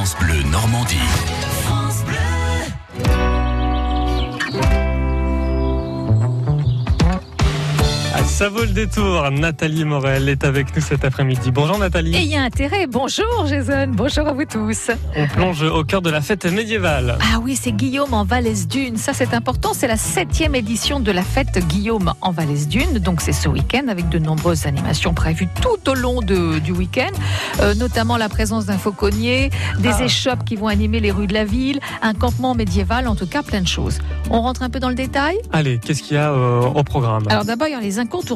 France 0.00 0.16
Bleu 0.18 0.42
Normandie. 0.44 1.79
Ça 8.40 8.48
vaut 8.48 8.62
le 8.62 8.68
détour. 8.68 9.30
Nathalie 9.32 9.84
Morel 9.84 10.26
est 10.30 10.44
avec 10.44 10.74
nous 10.74 10.80
cet 10.80 11.04
après-midi. 11.04 11.50
Bonjour 11.50 11.76
Nathalie. 11.76 12.16
Et 12.16 12.20
il 12.20 12.28
y 12.28 12.36
a 12.36 12.42
intérêt. 12.42 12.86
Bonjour 12.86 13.44
Jason. 13.46 13.88
Bonjour 13.92 14.26
à 14.26 14.32
vous 14.32 14.46
tous. 14.46 14.90
On 15.14 15.26
plonge 15.26 15.62
au 15.62 15.84
cœur 15.84 16.00
de 16.00 16.08
la 16.08 16.22
fête 16.22 16.46
médiévale. 16.46 17.18
Ah 17.20 17.38
oui, 17.42 17.54
c'est 17.54 17.72
Guillaume 17.72 18.14
en 18.14 18.24
Valais 18.24 18.54
Dune. 18.66 18.96
Ça, 18.96 19.12
c'est 19.12 19.34
important. 19.34 19.72
C'est 19.74 19.88
la 19.88 19.98
septième 19.98 20.54
édition 20.54 21.00
de 21.00 21.12
la 21.12 21.20
fête 21.22 21.58
Guillaume 21.68 22.14
en 22.22 22.30
Valais 22.30 22.64
Dune. 22.66 22.98
Donc, 23.00 23.20
c'est 23.20 23.34
ce 23.34 23.46
week-end 23.46 23.88
avec 23.90 24.08
de 24.08 24.18
nombreuses 24.18 24.64
animations 24.66 25.12
prévues 25.12 25.48
tout 25.60 25.90
au 25.90 25.94
long 25.94 26.22
de- 26.22 26.60
du 26.60 26.72
week-end, 26.72 27.12
Euh, 27.60 27.74
notamment 27.74 28.16
la 28.16 28.30
présence 28.30 28.64
d'un 28.64 28.78
fauconnier, 28.78 29.50
des 29.80 29.90
Ah. 30.00 30.04
échoppes 30.04 30.46
qui 30.46 30.56
vont 30.56 30.68
animer 30.68 31.00
les 31.00 31.10
rues 31.10 31.26
de 31.26 31.34
la 31.34 31.44
ville, 31.44 31.78
un 32.00 32.14
campement 32.14 32.54
médiéval, 32.54 33.06
en 33.06 33.14
tout 33.16 33.26
cas, 33.26 33.42
plein 33.42 33.60
de 33.60 33.68
choses. 33.68 33.98
On 34.30 34.40
rentre 34.40 34.62
un 34.62 34.70
peu 34.70 34.78
dans 34.80 34.88
le 34.88 34.94
détail? 34.94 35.36
Allez, 35.52 35.78
qu'est-ce 35.78 36.02
qu'il 36.02 36.16
y 36.16 36.18
a 36.20 36.30
euh, 36.30 36.60
au 36.62 36.82
programme? 36.84 37.24
Alors 37.28 37.44
d'abord, 37.44 37.68
il 37.68 37.72
y 37.72 37.74
a 37.74 37.80
les 37.80 37.98
incontournables, 37.98 38.29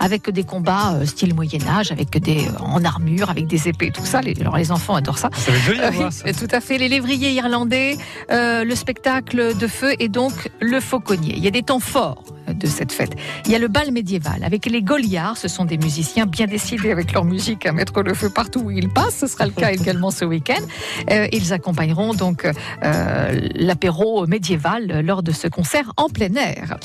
avec 0.00 0.30
des 0.30 0.44
combats 0.44 0.94
euh, 0.94 1.06
style 1.06 1.34
Moyen-Âge, 1.34 1.90
avec 1.92 2.10
des 2.18 2.46
euh, 2.46 2.58
en 2.60 2.84
armure, 2.84 3.30
avec 3.30 3.46
des 3.46 3.68
épées, 3.68 3.90
tout 3.92 4.04
ça. 4.04 4.20
Les, 4.20 4.38
alors 4.40 4.56
les 4.56 4.70
enfants 4.70 4.94
adorent 4.94 5.18
ça. 5.18 5.30
Ça 5.34 5.52
joli 5.66 5.80
à 5.80 5.86
Euh, 5.88 5.90
voir. 5.90 6.12
ça. 6.12 6.32
tout 6.32 6.48
à 6.50 6.60
fait. 6.60 6.78
Les 6.78 6.88
lévriers 6.88 7.32
irlandais, 7.32 7.96
le 8.30 8.74
spectacle 8.74 9.56
de 9.56 9.66
feu 9.66 9.94
et 9.98 10.08
donc 10.08 10.50
le 10.60 10.80
fauconnier. 10.80 11.34
Il 11.36 11.42
y 11.42 11.48
a 11.48 11.50
des 11.50 11.62
temps 11.62 11.80
forts 11.80 12.22
de 12.62 12.66
cette 12.68 12.92
fête. 12.92 13.12
Il 13.46 13.52
y 13.52 13.54
a 13.54 13.58
le 13.58 13.68
bal 13.68 13.90
médiéval 13.92 14.44
avec 14.44 14.66
les 14.66 14.82
Goliards. 14.82 15.36
Ce 15.36 15.48
sont 15.48 15.64
des 15.64 15.78
musiciens 15.78 16.26
bien 16.26 16.46
décidés 16.46 16.90
avec 16.92 17.12
leur 17.12 17.24
musique 17.24 17.66
à 17.66 17.72
mettre 17.72 18.02
le 18.02 18.14
feu 18.14 18.30
partout 18.30 18.60
où 18.60 18.70
ils 18.70 18.88
passent. 18.88 19.16
Ce 19.20 19.26
sera 19.26 19.46
le 19.46 19.52
cas 19.52 19.72
également 19.72 20.10
ce 20.10 20.24
week-end. 20.24 20.62
Euh, 21.10 21.26
ils 21.32 21.52
accompagneront 21.52 22.14
donc 22.14 22.44
euh, 22.46 23.40
l'apéro 23.54 24.26
médiéval 24.26 25.00
lors 25.04 25.22
de 25.22 25.32
ce 25.32 25.48
concert 25.48 25.92
en 25.96 26.08
plein 26.08 26.34
air. 26.34 26.76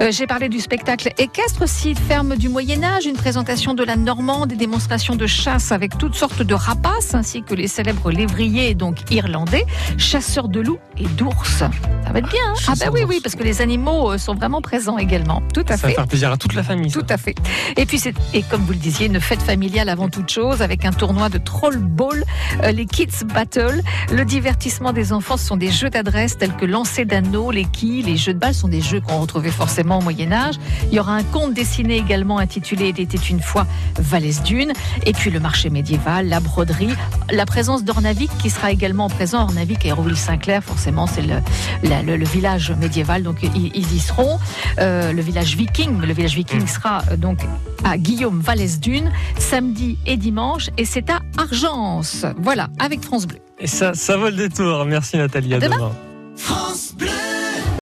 Euh, 0.00 0.10
J'ai 0.10 0.26
parlé 0.26 0.48
du 0.48 0.60
spectacle 0.60 1.10
équestre, 1.18 1.68
site 1.68 1.98
ferme 1.98 2.36
du 2.36 2.48
Moyen-Âge, 2.48 3.06
une 3.06 3.16
présentation 3.16 3.74
de 3.74 3.82
la 3.84 3.96
Normande, 3.96 4.50
des 4.50 4.56
démonstrations 4.56 5.16
de 5.16 5.26
chasse 5.26 5.72
avec 5.72 5.98
toutes 5.98 6.14
sortes 6.14 6.42
de 6.42 6.54
rapaces, 6.54 7.14
ainsi 7.14 7.42
que 7.42 7.54
les 7.54 7.68
célèbres 7.68 8.10
lévriers, 8.10 8.74
donc 8.74 9.10
irlandais, 9.10 9.64
chasseurs 9.98 10.48
de 10.48 10.60
loups 10.60 10.78
et 10.98 11.06
d'ours. 11.08 11.58
Ça 11.58 11.70
va 12.12 12.18
être 12.18 12.28
bien. 12.28 12.40
hein? 12.48 12.52
Ah 12.56 12.60
Chasseurs 12.60 12.92
bah 12.92 12.98
oui, 13.00 13.06
oui, 13.08 13.20
parce 13.22 13.34
que 13.34 13.42
les 13.42 13.60
animaux 13.62 14.16
sont 14.18 14.34
vraiment 14.34 14.60
présents 14.60 14.98
également. 14.98 15.23
Tout 15.52 15.64
à 15.68 15.76
Ça 15.76 15.82
va 15.82 15.88
fait. 15.88 15.94
faire 15.94 16.06
plaisir 16.06 16.32
à 16.32 16.36
toute 16.36 16.54
la 16.54 16.62
famille. 16.62 16.90
ça. 16.90 17.00
Tout 17.00 17.06
à 17.08 17.16
fait. 17.16 17.34
Et 17.76 17.86
puis 17.86 17.98
c'est 17.98 18.14
et 18.32 18.42
comme 18.42 18.62
vous 18.62 18.72
le 18.72 18.78
disiez, 18.78 19.06
une 19.06 19.20
fête 19.20 19.42
familiale 19.42 19.88
avant 19.88 20.08
toute 20.08 20.30
chose, 20.30 20.62
avec 20.62 20.84
un 20.84 20.92
tournoi 20.92 21.28
de 21.28 21.38
troll 21.38 21.78
ball, 21.78 22.24
euh, 22.62 22.72
les 22.72 22.86
Kids 22.86 23.24
Battle. 23.34 23.80
Le 24.12 24.24
divertissement 24.24 24.92
des 24.92 25.12
enfants, 25.12 25.36
ce 25.36 25.46
sont 25.46 25.56
des 25.56 25.70
jeux 25.70 25.90
d'adresse 25.90 26.36
tels 26.38 26.54
que 26.54 26.64
lancer 26.66 27.04
d'anneaux, 27.04 27.50
les 27.50 27.64
quilles, 27.64 28.02
les 28.02 28.16
jeux 28.16 28.34
de 28.34 28.38
balles 28.38 28.54
sont 28.54 28.68
des 28.68 28.80
jeux 28.80 29.00
qu'on 29.00 29.18
retrouvait 29.20 29.50
forcément 29.50 29.98
au 29.98 30.02
Moyen 30.02 30.32
Âge. 30.32 30.54
Il 30.90 30.94
y 30.94 31.00
aura 31.00 31.14
un 31.14 31.22
conte 31.22 31.54
dessiné 31.54 31.96
également 31.96 32.38
intitulé 32.38 32.88
Il 32.96 33.00
était 33.00 33.16
une 33.18 33.40
fois 33.40 33.66
Valais 33.98 34.32
Dune. 34.44 34.72
Et 35.06 35.12
puis 35.12 35.30
le 35.30 35.40
marché 35.40 35.70
médiéval, 35.70 36.28
la 36.28 36.40
broderie, 36.40 36.94
la 37.32 37.46
présence 37.46 37.84
d'Ornavik 37.84 38.30
qui 38.38 38.50
sera 38.50 38.70
également 38.70 39.08
présent. 39.08 39.42
Ornavik 39.42 39.84
et 39.84 39.88
Hérouville-Saint-Clair, 39.88 40.62
forcément, 40.62 41.06
c'est 41.06 41.22
le, 41.22 41.36
la- 41.82 42.02
le, 42.02 42.16
le 42.16 42.24
village 42.26 42.72
médiéval, 42.72 43.22
donc 43.22 43.42
ils, 43.42 43.72
ils 43.74 43.92
y 43.94 43.98
seront. 44.00 44.38
Euh, 44.78 45.12
le 45.14 45.22
village 45.22 45.56
viking, 45.56 46.00
le 46.00 46.12
village 46.12 46.34
viking 46.34 46.66
sera 46.66 47.02
euh, 47.10 47.16
donc 47.16 47.38
à 47.84 47.96
Guillaume 47.98 48.40
Valès 48.40 48.80
Dune, 48.80 49.10
samedi 49.38 49.98
et 50.06 50.16
dimanche, 50.16 50.70
et 50.78 50.84
c'est 50.84 51.08
à 51.10 51.20
Argence. 51.38 52.24
Voilà, 52.38 52.68
avec 52.78 53.02
France 53.02 53.26
Bleu. 53.26 53.38
Et 53.58 53.66
ça, 53.66 53.94
ça 53.94 54.16
vaut 54.16 54.26
le 54.26 54.32
détour. 54.36 54.84
Merci 54.84 55.16
Nathalie. 55.16 55.54
À, 55.54 55.56
À 55.56 55.60
demain. 55.60 55.76
demain. 55.76 55.92